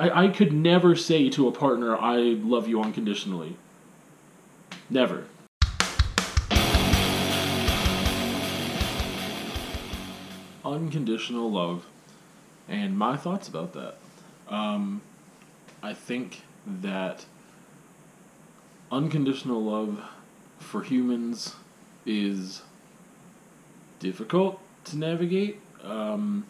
[0.00, 3.58] I, I could never say to a partner, I love you unconditionally.
[4.88, 5.26] Never.
[10.64, 11.84] Unconditional love.
[12.66, 13.96] And my thoughts about that.
[14.48, 15.02] Um,
[15.82, 17.26] I think that
[18.90, 20.02] unconditional love
[20.58, 21.56] for humans
[22.06, 22.62] is
[23.98, 25.60] difficult to navigate.
[25.84, 26.46] Um,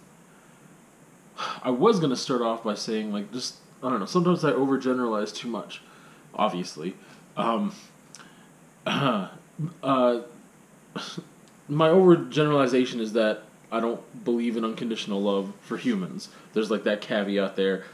[1.62, 5.34] I was to start off by saying, like, just, I don't know, sometimes I overgeneralize
[5.34, 5.82] too much,
[6.35, 6.94] obviously.
[7.36, 7.75] Um,
[8.86, 9.29] uh,
[9.82, 10.21] uh,
[11.68, 16.29] my overgeneralization is that I don't believe in unconditional love for humans.
[16.53, 17.85] There's like that caveat there.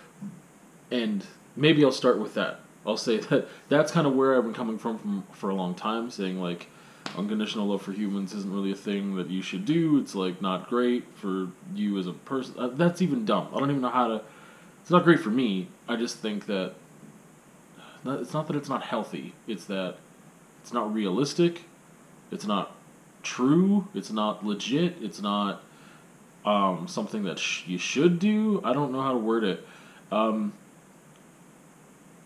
[0.90, 2.60] And maybe I'll start with that.
[2.86, 5.74] I'll say that that's kind of where I've been coming from, from for a long
[5.74, 6.68] time, saying like
[7.16, 9.98] unconditional love for humans isn't really a thing that you should do.
[9.98, 12.54] It's like not great for you as a person.
[12.58, 13.48] Uh, that's even dumb.
[13.54, 14.22] I don't even know how to.
[14.82, 15.68] It's not great for me.
[15.88, 16.74] I just think that
[18.04, 19.34] it's not that it's not healthy.
[19.46, 19.96] It's that
[20.62, 21.64] it's not realistic.
[22.30, 22.74] It's not
[23.22, 23.88] true.
[23.94, 24.96] It's not legit.
[25.00, 25.62] It's not
[26.44, 28.60] um, something that sh- you should do.
[28.64, 29.66] I don't know how to word it.
[30.12, 30.52] Um,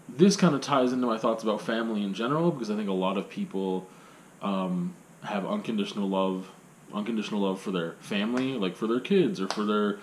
[0.08, 2.92] this kind of ties into my thoughts about family in general because I think a
[2.92, 3.86] lot of people
[4.42, 6.50] um, have unconditional love,
[6.92, 9.98] unconditional love for their family, like for their kids or for their.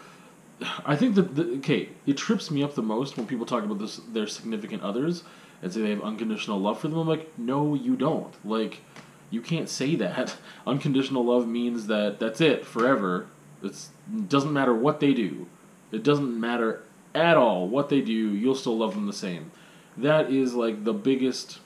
[0.86, 3.80] I think that the, okay, it trips me up the most when people talk about
[3.80, 5.24] this their significant others
[5.62, 6.98] and say they have unconditional love for them.
[7.00, 8.34] I'm like, no, you don't.
[8.46, 8.82] Like,
[9.30, 10.36] you can't say that.
[10.68, 13.28] Unconditional love means that that's it forever.
[13.64, 15.48] It's, it doesn't matter what they do.
[15.92, 16.84] It doesn't matter
[17.16, 18.14] at all what they do.
[18.14, 19.52] You'll still love them the same.
[19.96, 21.60] That is like the biggest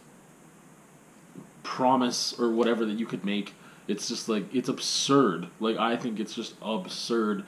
[1.64, 3.54] promise or whatever that you could make.
[3.88, 5.48] It's just like it's absurd.
[5.60, 7.44] Like I think it's just absurd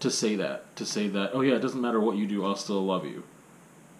[0.00, 0.74] to say that.
[0.76, 3.22] To say that, oh yeah, it doesn't matter what you do, I'll still love you.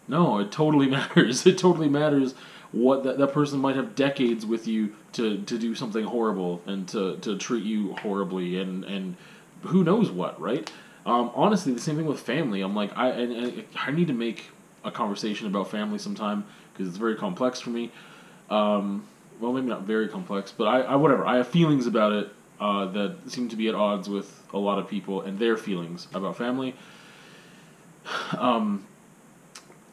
[0.08, 1.46] No, it totally matters.
[1.46, 2.34] It totally matters
[2.72, 6.86] what that, that person might have decades with you to, to do something horrible and
[6.88, 9.16] to, to treat you horribly and, and
[9.62, 10.70] who knows what, right?
[11.04, 12.60] Um, honestly, the same thing with family.
[12.60, 14.44] I'm like, I, and, I need to make
[14.84, 17.90] a conversation about family sometime because it's very complex for me.
[18.50, 19.04] Um,
[19.40, 21.26] well, maybe not very complex, but I, I whatever.
[21.26, 22.28] I have feelings about it
[22.60, 26.06] uh, that seem to be at odds with a lot of people and their feelings
[26.12, 26.74] about family.
[28.36, 28.86] Um,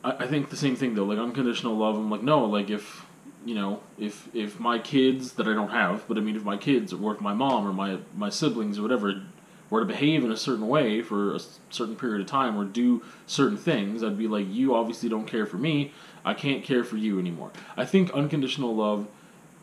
[0.03, 1.96] I, I think the same thing though, like unconditional love.
[1.96, 3.06] I'm like, no, like if
[3.46, 6.57] you know, if if my kids that I don't have, but I mean, if my
[6.57, 9.24] kids or if my mom or my my siblings or whatever
[9.69, 13.03] were to behave in a certain way for a certain period of time or do
[13.25, 15.91] certain things, I'd be like, you obviously don't care for me.
[16.24, 17.52] I can't care for you anymore.
[17.75, 19.07] I think unconditional love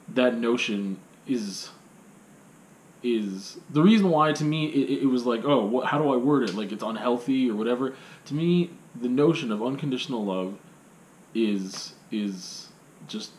[0.09, 1.71] that notion is
[3.03, 6.17] is the reason why to me it, it was like oh what, how do i
[6.17, 6.55] word it?
[6.55, 7.95] Like it's unhealthy or whatever.
[8.27, 10.57] To me the notion of unconditional love
[11.35, 12.69] is is
[13.09, 13.33] just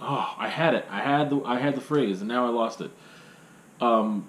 [0.00, 0.86] oh i had it.
[0.90, 2.90] I had the i had the phrase and now i lost it.
[3.80, 4.28] Um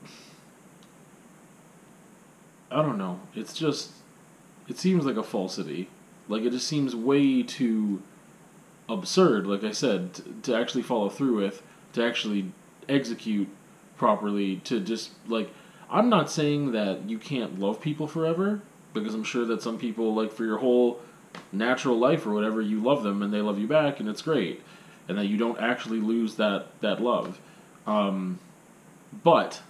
[2.69, 3.19] i don't know.
[3.33, 3.91] It's just
[4.67, 5.89] it seems like a falsity.
[6.27, 8.01] Like it just seems way too
[8.87, 11.63] absurd, like I said, to, to actually follow through with,
[11.93, 12.51] to actually
[12.87, 13.47] execute
[13.97, 15.49] properly, to just like
[15.89, 18.61] I'm not saying that you can't love people forever
[18.93, 20.99] because I'm sure that some people like for your whole
[21.51, 24.61] natural life or whatever you love them and they love you back and it's great
[25.07, 27.39] and that you don't actually lose that that love.
[27.85, 28.39] Um,
[29.23, 29.61] but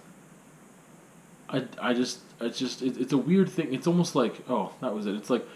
[1.48, 4.94] I, I just it's just it, it's a weird thing it's almost like oh that
[4.94, 5.46] was it it's like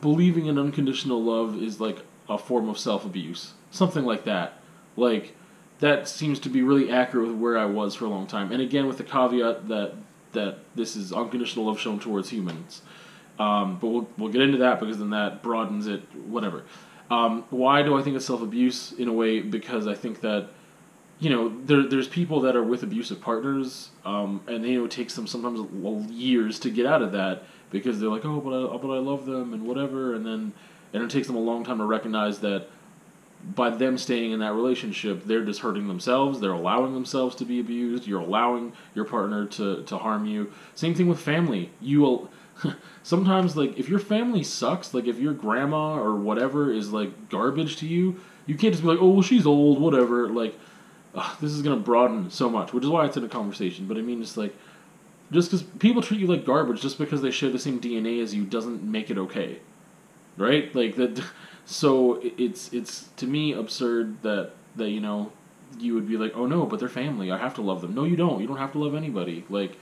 [0.00, 1.98] believing in unconditional love is like
[2.28, 4.60] a form of self abuse, something like that.
[4.96, 5.34] Like
[5.80, 8.52] that seems to be really accurate with where I was for a long time.
[8.52, 9.94] And again, with the caveat that
[10.32, 12.82] that this is unconditional love shown towards humans.
[13.38, 16.02] Um, but we'll we'll get into that because then that broadens it.
[16.26, 16.64] Whatever.
[17.10, 19.40] Um, why do I think it's self abuse in a way?
[19.40, 20.48] Because I think that
[21.20, 24.90] you know there there's people that are with abusive partners, um, and you know it
[24.90, 28.76] takes them sometimes years to get out of that because they're like, oh, but I
[28.76, 30.52] but I love them and whatever, and then
[30.92, 32.68] and it takes them a long time to recognize that
[33.54, 36.40] by them staying in that relationship, they're just hurting themselves.
[36.40, 38.06] They're allowing themselves to be abused.
[38.06, 40.52] You're allowing your partner to, to harm you.
[40.74, 41.70] Same thing with family.
[41.80, 42.30] You will
[43.02, 47.76] sometimes like if your family sucks, like if your grandma or whatever is like garbage
[47.78, 50.28] to you, you can't just be like, oh, well, she's old, whatever.
[50.28, 50.58] Like,
[51.14, 53.86] ugh, this is gonna broaden so much, which is why it's in a conversation.
[53.86, 54.54] But I mean, it's like
[55.30, 58.34] just because people treat you like garbage just because they share the same DNA as
[58.34, 59.60] you doesn't make it okay
[60.38, 60.74] right?
[60.74, 61.22] Like that.
[61.70, 65.32] So it's it's to me absurd that that you know
[65.78, 67.30] you would be like, oh no, but they're family.
[67.30, 67.94] I have to love them.
[67.94, 68.40] No, you don't.
[68.40, 69.44] You don't have to love anybody.
[69.48, 69.76] Like,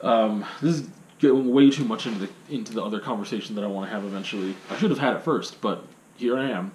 [0.00, 0.88] um, this is
[1.18, 4.04] getting way too much into the, into the other conversation that I want to have
[4.04, 4.54] eventually.
[4.70, 5.84] I should have had it first, but
[6.16, 6.72] here I am.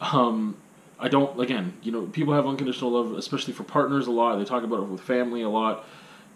[0.00, 0.56] Um,
[0.98, 1.38] I don't.
[1.40, 4.36] Again, you know, people have unconditional love, especially for partners, a lot.
[4.36, 5.86] They talk about it with family a lot.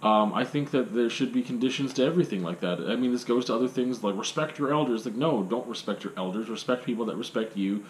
[0.02, 2.80] Um, I think that there should be conditions to everything like that.
[2.80, 5.06] I mean, this goes to other things like respect your elders.
[5.06, 6.50] Like, no, don't respect your elders.
[6.50, 7.84] Respect people that respect you.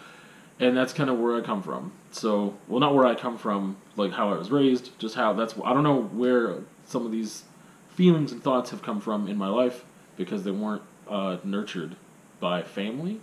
[0.57, 1.91] And that's kind of where I come from.
[2.11, 5.53] So, well, not where I come from, like how I was raised, just how that's.
[5.63, 7.43] I don't know where some of these
[7.89, 9.83] feelings and thoughts have come from in my life
[10.15, 11.97] because they weren't uh, nurtured
[12.39, 13.19] by family,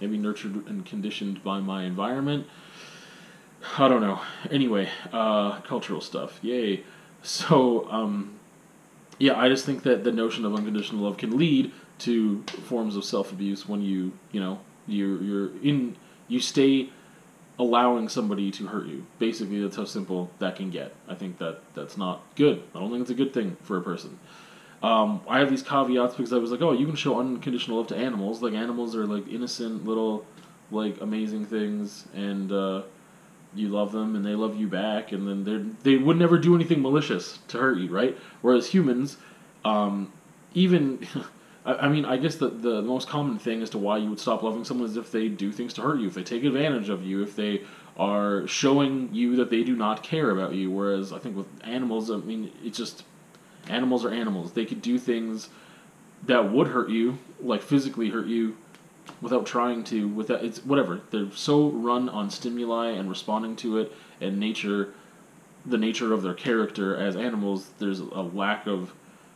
[0.00, 2.46] maybe nurtured and conditioned by my environment.
[3.78, 4.20] I don't know.
[4.50, 6.38] Anyway, uh, cultural stuff.
[6.42, 6.84] Yay.
[7.26, 8.38] So, um,
[9.18, 13.04] yeah, I just think that the notion of unconditional love can lead to forms of
[13.04, 15.96] self abuse when you, you know, you're you're in
[16.28, 16.90] you stay
[17.58, 19.06] allowing somebody to hurt you.
[19.18, 20.94] Basically, that's how simple that can get.
[21.08, 22.62] I think that that's not good.
[22.74, 24.20] I don't think it's a good thing for a person.
[24.84, 27.88] Um, I have these caveats because I was like, oh, you can show unconditional love
[27.88, 28.40] to animals.
[28.40, 30.24] Like animals are like innocent little,
[30.70, 32.82] like amazing things, and uh,
[33.56, 36.54] you love them and they love you back, and then they they would never do
[36.54, 38.16] anything malicious to hurt you, right?
[38.42, 39.16] Whereas humans,
[39.64, 40.12] um,
[40.54, 41.06] even.
[41.68, 44.44] I, mean, I guess the, the most common thing as to why you would stop
[44.44, 47.04] loving someone is if they do things to hurt you, if they take advantage of
[47.04, 47.62] you, if they
[47.96, 50.70] are showing you that they do not care about you.
[50.70, 53.02] Whereas I think with animals, I mean, it's just
[53.68, 54.52] animals are animals.
[54.52, 55.48] They could do things
[56.24, 58.56] that would hurt you, like physically hurt you,
[59.20, 60.08] without trying to.
[60.08, 61.00] Without it's whatever.
[61.10, 64.94] They're so run on stimuli and responding to it, and nature,
[65.64, 67.70] the nature of their character as animals.
[67.78, 68.92] There's a lack of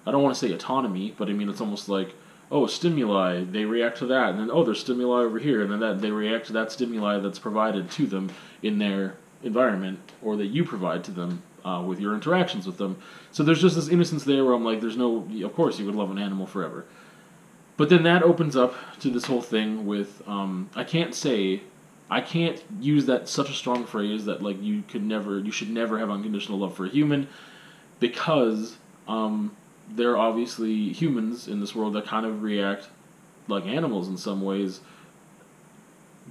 [0.06, 2.14] I don't want to say autonomy, but I mean it's almost like
[2.50, 5.80] oh stimuli they react to that, and then oh there's stimuli over here, and then
[5.80, 8.30] that they react to that stimuli that's provided to them
[8.62, 12.96] in their environment or that you provide to them uh, with your interactions with them.
[13.32, 15.94] So there's just this innocence there where I'm like, there's no, of course you would
[15.94, 16.84] love an animal forever.
[17.80, 21.62] But then that opens up to this whole thing with, um, I can't say,
[22.10, 25.70] I can't use that such a strong phrase that like you could never, you should
[25.70, 27.26] never have unconditional love for a human,
[27.98, 28.76] because
[29.08, 29.56] um,
[29.88, 32.88] there are obviously humans in this world that kind of react
[33.48, 34.80] like animals in some ways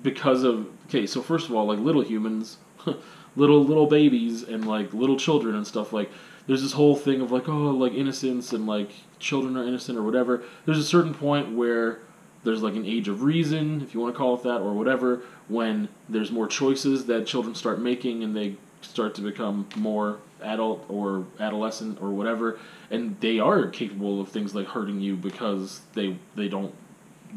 [0.04, 2.58] because of okay so first of all like little humans
[3.36, 6.12] little little babies and like little children and stuff like
[6.50, 10.04] there's this whole thing of like oh like innocence and like children are innocent or
[10.04, 12.00] whatever there's a certain point where
[12.44, 15.22] there's like an age of reason if you want to call it that or whatever
[15.48, 20.86] when there's more choices that children start making and they start to become more adult
[20.88, 22.60] or adolescent or whatever,
[22.92, 26.74] and they are capable of things like hurting you because they they don't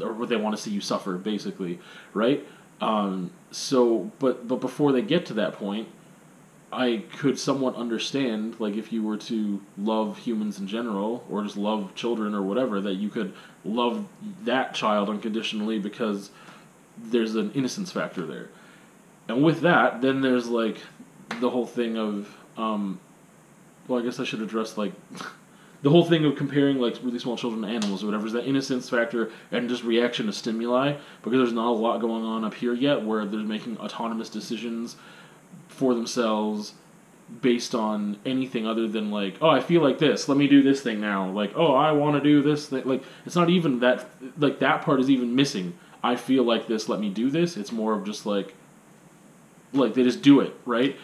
[0.03, 1.79] or they want to see you suffer, basically,
[2.15, 2.47] right?
[2.81, 5.89] Um, so, but but before they get to that point,
[6.73, 11.57] I could somewhat understand, like if you were to love humans in general, or just
[11.57, 13.35] love children or whatever, that you could
[13.65, 14.07] love
[14.45, 16.31] that child unconditionally because
[16.97, 18.49] there's an innocence factor there.
[19.29, 20.79] And with that, then there's like
[21.41, 22.99] the whole thing of um,
[23.89, 24.93] well, I guess I should address like
[25.83, 28.47] the whole thing of comparing like really small children to animals or whatever is that
[28.47, 32.55] innocence factor and just reaction to stimuli because there's not a lot going on up
[32.55, 34.97] here yet where they're making autonomous decisions
[35.73, 36.75] for themselves
[37.41, 40.29] based on anything other than like oh I feel like this.
[40.29, 41.31] Let me do this thing now.
[41.31, 44.07] Like oh I want to do this thing like it's not even that
[44.39, 45.79] like that part is even missing.
[46.03, 46.89] I feel like this.
[46.89, 47.57] Let me do this.
[47.57, 48.55] It's more of just like
[49.73, 50.97] like they just do it right?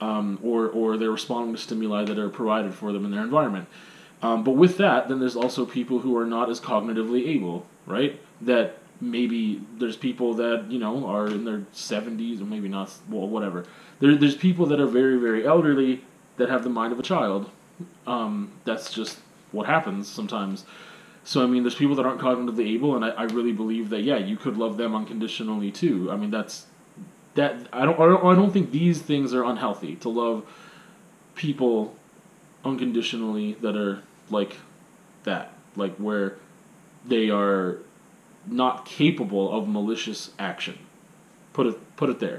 [0.00, 3.68] Um, or or they're responding to stimuli that are provided for them in their environment.
[4.22, 8.20] Um, but with that, then there's also people who are not as cognitively able, right?
[8.40, 13.28] That maybe there's people that you know are in their 70s or maybe not, well,
[13.28, 13.64] whatever.
[14.00, 16.04] There, there's people that are very very elderly
[16.36, 17.50] that have the mind of a child.
[18.06, 19.18] Um, that's just
[19.52, 20.64] what happens sometimes.
[21.24, 24.02] So I mean, there's people that aren't cognitively able, and I, I really believe that
[24.02, 26.10] yeah, you could love them unconditionally too.
[26.10, 26.66] I mean, that's
[27.34, 30.44] that I don't, I don't I don't think these things are unhealthy to love
[31.34, 31.94] people
[32.64, 34.56] unconditionally that are like
[35.24, 36.36] that like where
[37.04, 37.78] they are
[38.46, 40.78] not capable of malicious action.
[41.52, 42.38] Put it put it there.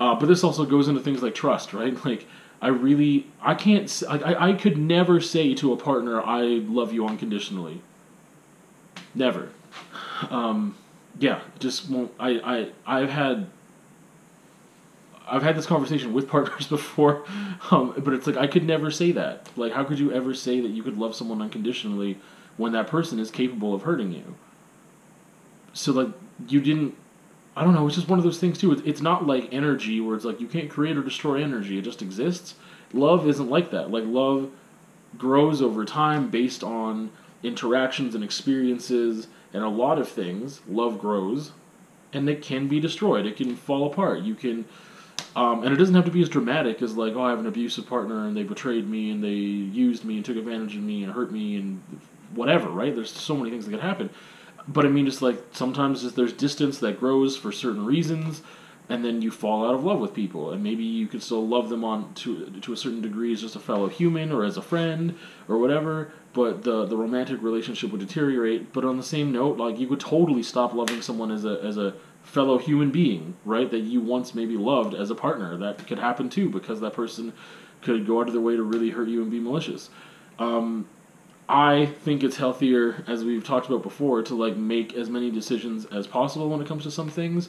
[0.00, 1.96] Uh, but this also goes into things like trust right?
[2.04, 2.26] Like
[2.60, 7.06] I really I can't I, I could never say to a partner I love you
[7.06, 7.82] unconditionally.
[9.14, 9.50] Never.
[10.30, 10.76] Um,
[11.18, 13.48] yeah just won't I, I I've had
[15.26, 17.24] I've had this conversation with partners before,
[17.70, 19.48] um, but it's like I could never say that.
[19.56, 22.18] Like, how could you ever say that you could love someone unconditionally
[22.56, 24.34] when that person is capable of hurting you?
[25.72, 26.08] So like
[26.48, 26.96] you didn't.
[27.54, 27.86] I don't know.
[27.86, 28.72] It's just one of those things too.
[28.72, 31.76] It's, not like energy where it's like you can't create or destroy energy.
[31.76, 32.54] It just exists.
[32.94, 33.90] Love isn't like that.
[33.90, 34.50] Like love
[35.18, 37.10] grows over time based on
[37.42, 41.52] interactions and experiences and a lot of things, love grows,
[42.12, 43.26] and it can be destroyed.
[43.26, 44.22] It can fall apart.
[44.22, 44.64] You can,
[45.36, 47.46] um, and it doesn't have to be as dramatic as like, oh, I have an
[47.46, 51.04] abusive partner and they betrayed me and they used me and took advantage of me
[51.04, 51.82] and hurt me and
[52.34, 52.68] whatever.
[52.68, 52.94] Right?
[52.94, 54.10] There's so many things that can happen.
[54.68, 58.42] But I mean, just like sometimes there's distance that grows for certain reasons,
[58.88, 61.68] and then you fall out of love with people, and maybe you can still love
[61.68, 64.62] them on to to a certain degree as just a fellow human or as a
[64.62, 65.16] friend
[65.48, 66.12] or whatever.
[66.32, 68.72] But the the romantic relationship would deteriorate.
[68.72, 71.76] But on the same note, like you could totally stop loving someone as a as
[71.76, 73.70] a fellow human being, right?
[73.70, 75.56] That you once maybe loved as a partner.
[75.56, 77.32] That could happen too because that person
[77.82, 79.90] could go out of their way to really hurt you and be malicious.
[80.38, 80.86] Um,
[81.48, 85.84] I think it's healthier, as we've talked about before, to like make as many decisions
[85.86, 87.48] as possible when it comes to some things.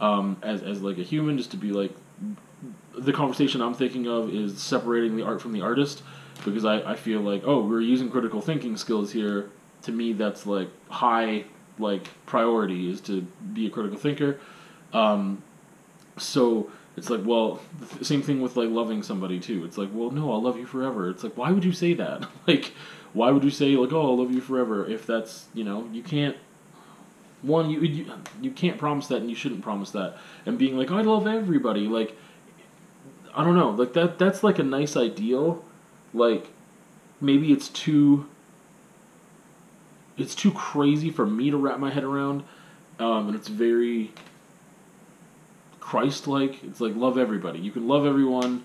[0.00, 1.92] Um, as as like a human, just to be like,
[2.96, 6.02] the conversation I'm thinking of is separating the art from the artist,
[6.44, 9.50] because I, I feel like oh we're using critical thinking skills here.
[9.82, 11.44] To me, that's like high
[11.78, 14.38] like priority is to be a critical thinker.
[14.92, 15.42] Um,
[16.18, 16.70] so
[17.00, 17.62] it's like well
[18.02, 19.64] same thing with like loving somebody too.
[19.64, 21.08] It's like well no i'll love you forever.
[21.08, 22.28] It's like why would you say that?
[22.46, 22.72] Like
[23.14, 26.02] why would you say like oh i'll love you forever if that's you know you
[26.02, 26.36] can't
[27.42, 30.18] one you, you you can't promise that and you shouldn't promise that.
[30.44, 31.88] And being like i love everybody.
[31.88, 32.14] Like
[33.34, 33.70] i don't know.
[33.70, 35.64] Like that that's like a nice ideal.
[36.12, 36.48] Like
[37.18, 38.26] maybe it's too
[40.18, 42.44] it's too crazy for me to wrap my head around.
[42.98, 44.12] Um, and it's very
[45.90, 46.62] Christ-like.
[46.62, 47.58] It's like love everybody.
[47.58, 48.64] You can love everyone,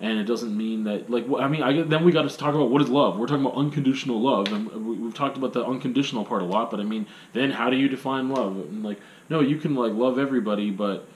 [0.00, 2.70] and it doesn't mean that like I mean I then we got to talk about
[2.70, 3.18] what is love.
[3.18, 6.70] We're talking about unconditional love, and we've talked about the unconditional part a lot.
[6.70, 8.56] But I mean, then how do you define love?
[8.56, 8.98] And like
[9.28, 11.06] no, you can like love everybody, but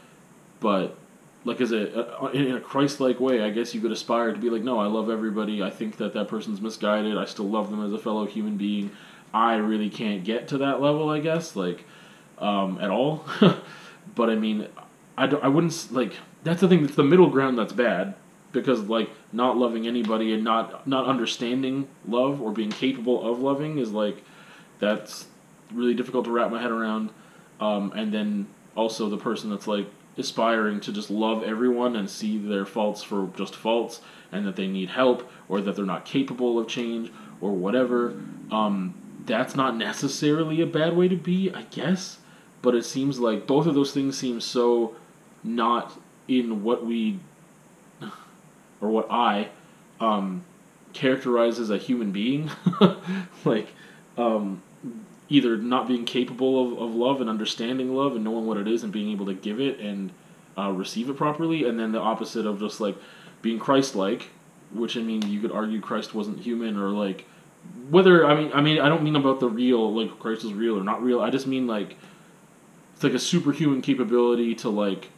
[0.60, 0.98] but
[1.46, 4.62] like as a, in a Christ-like way, I guess you could aspire to be like,
[4.62, 5.62] no, I love everybody.
[5.62, 7.16] I think that that person's misguided.
[7.16, 8.90] I still love them as a fellow human being.
[9.32, 11.86] I really can't get to that level, I guess, like
[12.36, 13.24] um, at all.
[14.14, 14.68] but I mean,
[15.16, 18.14] I, I wouldn't like that's the thing that's the middle ground that's bad
[18.52, 23.78] because like not loving anybody and not not understanding love or being capable of loving
[23.78, 24.22] is like
[24.78, 25.26] that's
[25.72, 27.10] really difficult to wrap my head around
[27.60, 29.86] um, and then also the person that's like
[30.16, 34.00] aspiring to just love everyone and see their faults for just faults
[34.32, 38.94] and that they need help or that they're not capable of change or whatever um,
[39.26, 42.18] that's not necessarily a bad way to be i guess
[42.62, 44.94] but it seems like both of those things seem so
[45.42, 45.98] not
[46.28, 47.18] in what we
[48.80, 49.48] or what I
[50.00, 50.44] um,
[50.92, 52.50] characterize as a human being,
[53.44, 53.68] like
[54.16, 54.62] um,
[55.28, 58.82] either not being capable of, of love and understanding love and knowing what it is
[58.82, 60.10] and being able to give it and
[60.58, 62.96] uh, receive it properly, and then the opposite of just like
[63.42, 64.28] being Christ-like,
[64.72, 67.26] which I mean you could argue Christ wasn't human or like
[67.88, 70.78] whether I mean I mean I don't mean about the real like Christ is real
[70.78, 71.20] or not real.
[71.20, 71.96] I just mean like
[73.00, 75.08] it's like a superhuman capability to like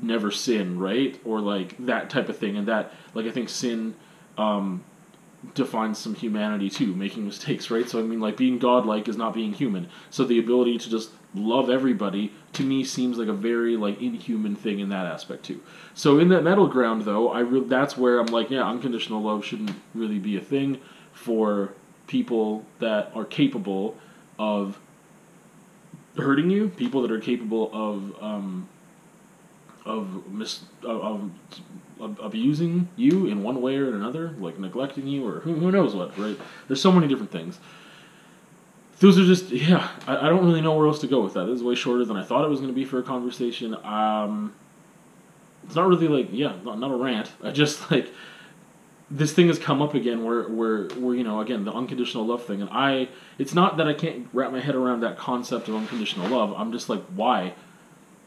[0.00, 1.20] never sin, right?
[1.24, 2.56] Or like that type of thing.
[2.56, 3.96] And that, like, I think sin
[4.38, 4.84] um,
[5.56, 7.88] defines some humanity too, making mistakes, right?
[7.88, 9.88] So, I mean, like, being godlike is not being human.
[10.10, 14.54] So, the ability to just love everybody to me seems like a very like inhuman
[14.54, 15.60] thing in that aspect too.
[15.94, 19.44] So in that middle ground though, I re- that's where I'm like, yeah, unconditional love
[19.44, 20.80] shouldn't really be a thing
[21.12, 21.72] for
[22.08, 23.96] people that are capable
[24.40, 24.80] of
[26.20, 28.68] hurting you, people that are capable of um,
[29.84, 31.30] of mis of,
[32.00, 35.94] of abusing you in one way or another, like neglecting you or who, who knows
[35.94, 36.38] what, right?
[36.68, 37.58] There's so many different things.
[39.00, 39.90] Those are just yeah.
[40.06, 41.44] I, I don't really know where else to go with that.
[41.44, 43.74] This is way shorter than I thought it was going to be for a conversation.
[43.84, 44.54] Um,
[45.64, 47.30] it's not really like yeah, not, not a rant.
[47.42, 48.12] I just like
[49.10, 52.44] this thing has come up again where where where you know again the unconditional love
[52.44, 52.60] thing.
[52.60, 56.28] And I it's not that I can't wrap my head around that concept of unconditional
[56.28, 56.54] love.
[56.56, 57.54] I'm just like why?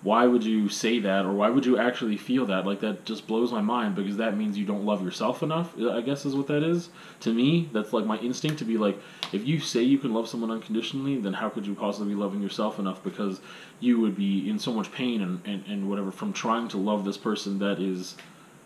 [0.02, 1.26] Why would you say that?
[1.26, 2.66] Or why would you actually feel that?
[2.66, 6.02] Like that just blows my mind because that means you don't love yourself enough i
[6.02, 6.90] guess is what that is.
[7.22, 9.00] To me that's like my instinct to be like
[9.32, 12.42] if you say you can love someone unconditionally then how could you possibly be loving
[12.42, 13.02] yourself enough?
[13.02, 13.40] Because
[13.80, 17.06] you would be in so much pain and, and, and whatever from trying to love
[17.06, 18.16] this person that is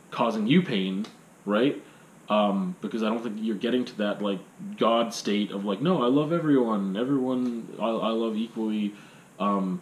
[0.09, 1.05] causing you pain
[1.45, 1.83] right
[2.29, 4.39] um, because I don't think you're getting to that like
[4.77, 8.93] God state of like no I love everyone everyone I, I love equally
[9.39, 9.81] um,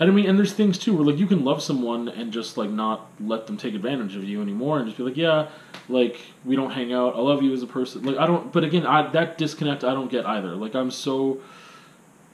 [0.00, 2.56] and I mean, and there's things too where like you can love someone and just
[2.56, 5.48] like not let them take advantage of you anymore, and just be like, yeah,
[5.88, 7.14] like we don't hang out.
[7.14, 8.02] I love you as a person.
[8.02, 8.52] Like I don't.
[8.52, 10.56] But again, I, that disconnect I don't get either.
[10.56, 11.40] Like I'm so.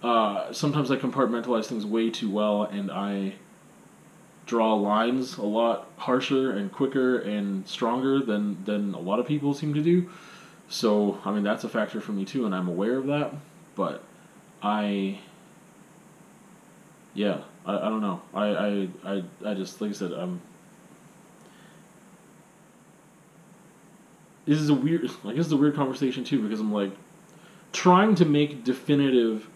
[0.02, 3.34] Uh, sometimes I compartmentalize things way too well, and I
[4.50, 9.54] draw lines a lot harsher and quicker and stronger than than a lot of people
[9.54, 10.10] seem to do.
[10.68, 13.32] So I mean that's a factor for me too, and I'm aware of that.
[13.76, 14.02] But
[14.60, 15.20] I,
[17.14, 18.22] yeah, I, I don't know.
[18.34, 20.40] I, I I I just like I said, I'm.
[24.46, 25.08] This is a weird.
[25.22, 26.90] Like this is a weird conversation too because I'm like,
[27.72, 29.48] trying to make definitive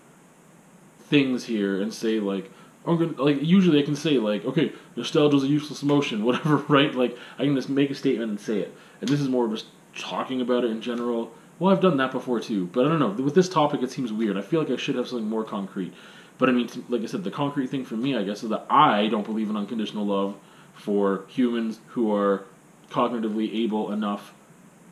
[1.01, 2.49] things here and say like
[2.87, 6.57] I'm gonna like usually I can say like okay nostalgia is a useless emotion whatever
[6.69, 6.95] right?
[6.95, 8.75] Like I can just make a statement and say it.
[9.01, 11.33] And this is more just talking about it in general.
[11.59, 12.67] Well I've done that before too.
[12.67, 13.11] But I don't know.
[13.11, 14.37] With this topic it seems weird.
[14.37, 15.95] I feel like I should have something more concrete.
[16.39, 18.67] But I mean like I said the concrete thing for me I guess is that
[18.69, 20.37] I don't believe in unconditional love
[20.75, 22.45] for humans who are
[22.91, 24.35] cognitively able enough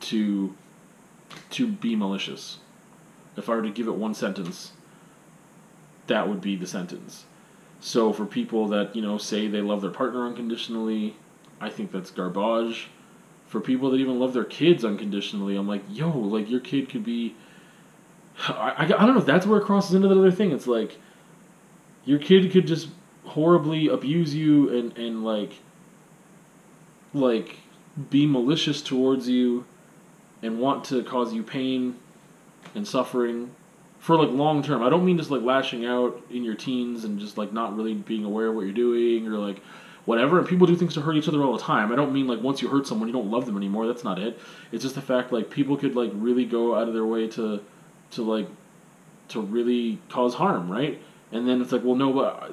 [0.00, 0.54] to
[1.50, 2.58] to be malicious.
[3.36, 4.72] If I were to give it one sentence
[6.06, 7.24] that would be the sentence.
[7.82, 11.16] So for people that, you know, say they love their partner unconditionally,
[11.60, 12.88] I think that's garbage.
[13.48, 17.04] For people that even love their kids unconditionally, I'm like, yo, like your kid could
[17.04, 17.34] be.
[18.48, 20.52] I, I, I don't know if that's where it crosses into the other thing.
[20.52, 20.96] It's like
[22.04, 22.88] your kid could just
[23.24, 25.54] horribly abuse you and, and like
[27.12, 27.58] like
[28.10, 29.64] be malicious towards you
[30.40, 31.96] and want to cause you pain
[32.76, 33.54] and suffering
[34.02, 34.82] for like long term.
[34.82, 37.94] I don't mean just like lashing out in your teens and just like not really
[37.94, 39.62] being aware of what you're doing or like
[40.06, 40.40] whatever.
[40.40, 41.92] And people do things to hurt each other all the time.
[41.92, 43.86] I don't mean like once you hurt someone you don't love them anymore.
[43.86, 44.40] That's not it.
[44.72, 47.62] It's just the fact like people could like really go out of their way to
[48.10, 48.48] to like
[49.28, 51.00] to really cause harm, right?
[51.30, 52.52] And then it's like, well, no, but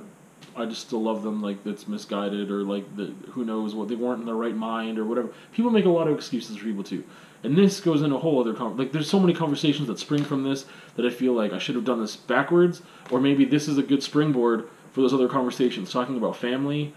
[0.55, 1.41] I, just still love them.
[1.41, 4.99] Like that's misguided or like the who knows what they weren't in their right mind
[4.99, 5.29] or whatever.
[5.51, 7.03] People make a lot of excuses for people too.
[7.43, 8.91] And this goes in a whole other con- like.
[8.91, 10.65] There's so many conversations that spring from this
[10.95, 13.83] that I feel like I should have done this backwards, or maybe this is a
[13.83, 16.93] good springboard for those other conversations, talking about family,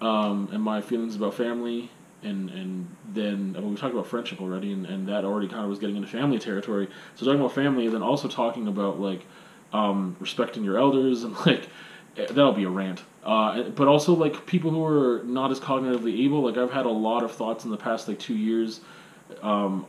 [0.00, 1.90] um, and my feelings about family,
[2.22, 5.62] and and then I mean, we talked about friendship already, and, and that already kind
[5.62, 6.88] of was getting into family territory.
[7.14, 9.24] So talking about family, and then also talking about like
[9.72, 11.68] um, respecting your elders, and like
[12.18, 13.02] eh, that'll be a rant.
[13.24, 16.42] Uh, but also like people who are not as cognitively able.
[16.42, 18.80] Like I've had a lot of thoughts in the past like two years
[19.42, 19.86] um,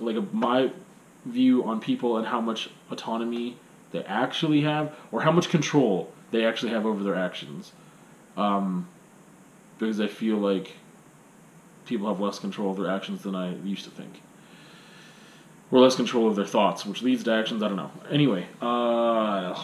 [0.00, 0.70] like a, my
[1.24, 3.56] view on people and how much autonomy
[3.92, 7.72] they actually have, or how much control they actually have over their actions.
[8.36, 8.88] Um,
[9.78, 10.76] because I feel like
[11.86, 14.22] people have less control of their actions than I used to think.
[15.70, 17.62] Or less control of their thoughts, which leads to actions.
[17.62, 17.90] I don't know.
[18.10, 19.54] Anyway, uh,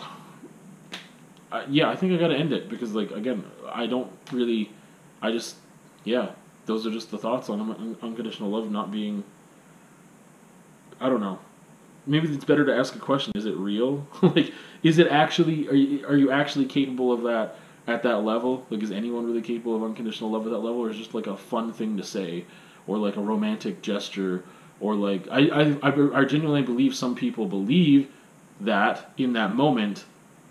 [1.52, 4.72] I, yeah, I think I gotta end it because, like, again, I don't really.
[5.20, 5.56] I just,
[6.04, 6.30] yeah,
[6.66, 9.24] those are just the thoughts on un- unconditional love not being.
[11.00, 11.38] I don't know.
[12.06, 14.06] Maybe it's better to ask a question: Is it real?
[14.22, 14.52] like,
[14.82, 15.68] is it actually?
[15.68, 18.66] Are you, are you actually capable of that at that level?
[18.70, 21.14] Like, is anyone really capable of unconditional love at that level, or is it just
[21.14, 22.44] like a fun thing to say,
[22.86, 24.44] or like a romantic gesture,
[24.80, 28.08] or like I I I, I genuinely believe some people believe
[28.60, 30.04] that in that moment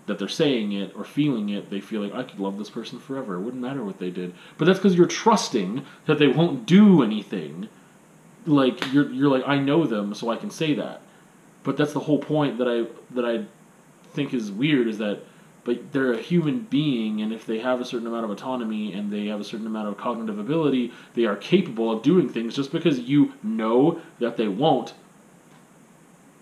[0.06, 2.98] that they're saying it or feeling it, they feel like I could love this person
[2.98, 3.34] forever.
[3.34, 4.34] It wouldn't matter what they did.
[4.56, 7.68] But that's because you're trusting that they won't do anything.
[8.46, 11.02] Like you're you're like I know them, so I can say that.
[11.64, 13.44] But that's the whole point that I that I
[14.14, 15.22] think is weird is that
[15.64, 19.12] but they're a human being and if they have a certain amount of autonomy and
[19.12, 22.70] they have a certain amount of cognitive ability, they are capable of doing things just
[22.70, 24.94] because you know that they won't.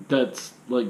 [0.08, 0.88] That's like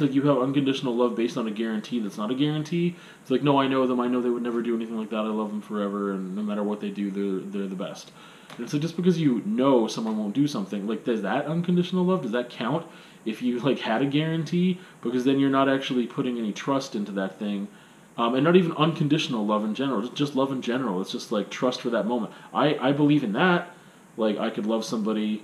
[0.00, 2.96] it's like you have unconditional love based on a guarantee that's not a guarantee.
[3.20, 4.00] It's like, no, I know them.
[4.00, 5.16] I know they would never do anything like that.
[5.16, 8.12] I love them forever, and no matter what they do, they're they're the best.
[8.56, 12.22] And so just because you know someone won't do something, like, does that unconditional love?
[12.22, 12.86] Does that count
[13.24, 14.80] if you like had a guarantee?
[15.02, 17.68] Because then you're not actually putting any trust into that thing.
[18.16, 21.00] Um, and not even unconditional love in general, just love in general.
[21.00, 22.32] It's just like trust for that moment.
[22.52, 23.74] I, I believe in that.
[24.16, 25.42] Like I could love somebody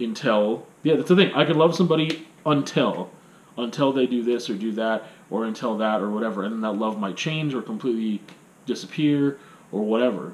[0.00, 1.32] until yeah, that's the thing.
[1.34, 3.10] I could love somebody until
[3.58, 6.72] until they do this or do that or until that or whatever and then that
[6.72, 8.22] love might change or completely
[8.66, 9.38] disappear
[9.72, 10.32] or whatever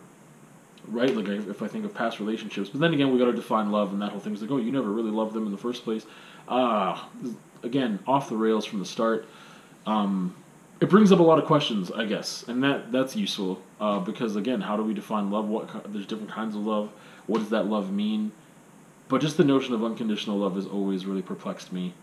[0.89, 1.15] right?
[1.15, 2.69] Like if i think of past relationships.
[2.69, 4.59] But then again we got to define love and that whole thing is like oh
[4.59, 6.07] you never really loved them in the first place.
[6.49, 7.09] Ah
[7.63, 9.27] again off the rails from the start.
[9.87, 10.35] Um,
[10.81, 14.35] it brings up a lot of questions i guess and that that's useful uh, because
[14.35, 15.49] again how do we define love?
[15.49, 16.91] What there's different kinds of love.
[17.27, 18.33] What does that love mean?
[19.09, 21.95] But just the notion of unconditional love has always really perplexed me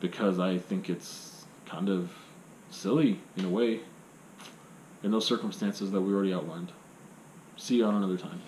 [0.00, 2.10] because I think it's kind of
[2.70, 3.80] silly in a way
[5.02, 6.72] in those circumstances that we already outlined.
[7.56, 8.40] See you on another time.